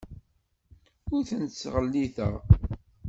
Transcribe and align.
Ur 1.13 1.21
ten-ttɣelliteɣ. 1.29 2.33